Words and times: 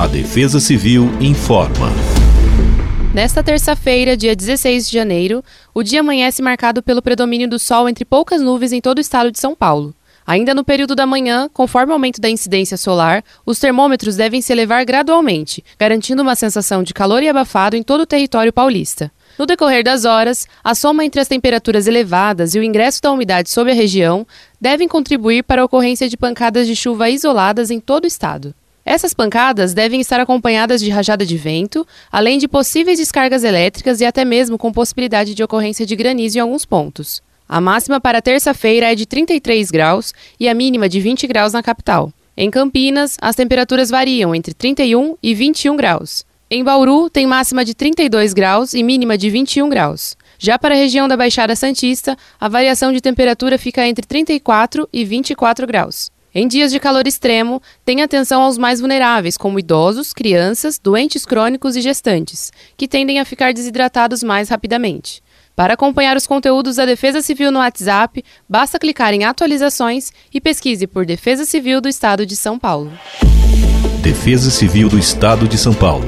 A 0.00 0.06
Defesa 0.06 0.58
Civil 0.58 1.10
informa. 1.20 1.88
Nesta 3.12 3.42
terça-feira, 3.42 4.16
dia 4.16 4.34
16 4.34 4.88
de 4.88 4.94
janeiro, 4.94 5.44
o 5.74 5.82
dia 5.82 6.00
amanhece 6.00 6.40
marcado 6.40 6.82
pelo 6.82 7.02
predomínio 7.02 7.46
do 7.46 7.58
sol 7.58 7.86
entre 7.86 8.06
poucas 8.06 8.40
nuvens 8.40 8.72
em 8.72 8.80
todo 8.80 8.96
o 8.96 9.00
estado 9.02 9.30
de 9.30 9.38
São 9.38 9.54
Paulo. 9.54 9.94
Ainda 10.26 10.54
no 10.54 10.64
período 10.64 10.94
da 10.94 11.04
manhã, 11.04 11.50
conforme 11.52 11.90
o 11.90 11.96
aumento 11.96 12.18
da 12.18 12.30
incidência 12.30 12.78
solar, 12.78 13.22
os 13.44 13.58
termômetros 13.58 14.16
devem 14.16 14.40
se 14.40 14.50
elevar 14.50 14.86
gradualmente, 14.86 15.62
garantindo 15.78 16.22
uma 16.22 16.34
sensação 16.34 16.82
de 16.82 16.94
calor 16.94 17.22
e 17.22 17.28
abafado 17.28 17.76
em 17.76 17.82
todo 17.82 18.00
o 18.00 18.06
território 18.06 18.54
paulista. 18.54 19.12
No 19.38 19.44
decorrer 19.44 19.84
das 19.84 20.06
horas, 20.06 20.48
a 20.64 20.74
soma 20.74 21.04
entre 21.04 21.20
as 21.20 21.28
temperaturas 21.28 21.86
elevadas 21.86 22.54
e 22.54 22.58
o 22.58 22.64
ingresso 22.64 23.02
da 23.02 23.12
umidade 23.12 23.50
sobre 23.50 23.72
a 23.72 23.76
região 23.76 24.26
devem 24.58 24.88
contribuir 24.88 25.42
para 25.42 25.60
a 25.60 25.64
ocorrência 25.66 26.08
de 26.08 26.16
pancadas 26.16 26.66
de 26.66 26.74
chuva 26.74 27.10
isoladas 27.10 27.70
em 27.70 27.78
todo 27.78 28.04
o 28.04 28.08
estado. 28.08 28.54
Essas 28.90 29.14
pancadas 29.14 29.72
devem 29.72 30.00
estar 30.00 30.18
acompanhadas 30.18 30.80
de 30.80 30.90
rajada 30.90 31.24
de 31.24 31.36
vento, 31.36 31.86
além 32.10 32.38
de 32.38 32.48
possíveis 32.48 32.98
descargas 32.98 33.44
elétricas 33.44 34.00
e 34.00 34.04
até 34.04 34.24
mesmo 34.24 34.58
com 34.58 34.72
possibilidade 34.72 35.32
de 35.32 35.44
ocorrência 35.44 35.86
de 35.86 35.94
granizo 35.94 36.38
em 36.38 36.40
alguns 36.40 36.64
pontos. 36.64 37.22
A 37.48 37.60
máxima 37.60 38.00
para 38.00 38.20
terça-feira 38.20 38.90
é 38.90 38.96
de 38.96 39.06
33 39.06 39.70
graus 39.70 40.12
e 40.40 40.48
a 40.48 40.54
mínima 40.54 40.88
de 40.88 41.00
20 41.00 41.24
graus 41.28 41.52
na 41.52 41.62
capital. 41.62 42.12
Em 42.36 42.50
Campinas, 42.50 43.16
as 43.22 43.36
temperaturas 43.36 43.90
variam 43.90 44.34
entre 44.34 44.52
31 44.52 45.16
e 45.22 45.34
21 45.36 45.76
graus. 45.76 46.26
Em 46.50 46.64
Bauru, 46.64 47.08
tem 47.08 47.28
máxima 47.28 47.64
de 47.64 47.76
32 47.76 48.32
graus 48.32 48.74
e 48.74 48.82
mínima 48.82 49.16
de 49.16 49.30
21 49.30 49.68
graus. 49.68 50.16
Já 50.36 50.58
para 50.58 50.74
a 50.74 50.76
região 50.76 51.06
da 51.06 51.16
Baixada 51.16 51.54
Santista, 51.54 52.18
a 52.40 52.48
variação 52.48 52.92
de 52.92 53.00
temperatura 53.00 53.56
fica 53.56 53.86
entre 53.86 54.04
34 54.04 54.88
e 54.92 55.04
24 55.04 55.64
graus. 55.64 56.10
Em 56.32 56.46
dias 56.46 56.70
de 56.70 56.78
calor 56.78 57.06
extremo, 57.08 57.60
tenha 57.84 58.04
atenção 58.04 58.42
aos 58.42 58.56
mais 58.56 58.78
vulneráveis, 58.78 59.36
como 59.36 59.58
idosos, 59.58 60.12
crianças, 60.12 60.78
doentes 60.78 61.26
crônicos 61.26 61.74
e 61.74 61.80
gestantes, 61.80 62.52
que 62.76 62.86
tendem 62.86 63.18
a 63.18 63.24
ficar 63.24 63.52
desidratados 63.52 64.22
mais 64.22 64.48
rapidamente. 64.48 65.22
Para 65.56 65.74
acompanhar 65.74 66.16
os 66.16 66.28
conteúdos 66.28 66.76
da 66.76 66.86
Defesa 66.86 67.20
Civil 67.20 67.50
no 67.50 67.58
WhatsApp, 67.58 68.24
basta 68.48 68.78
clicar 68.78 69.12
em 69.12 69.24
Atualizações 69.24 70.12
e 70.32 70.40
pesquise 70.40 70.86
por 70.86 71.04
Defesa 71.04 71.44
Civil 71.44 71.80
do 71.80 71.88
Estado 71.88 72.24
de 72.24 72.36
São 72.36 72.58
Paulo. 72.58 72.92
Defesa 74.00 74.50
Civil 74.50 74.88
do 74.88 74.98
Estado 74.98 75.48
de 75.48 75.58
São 75.58 75.74
Paulo. 75.74 76.06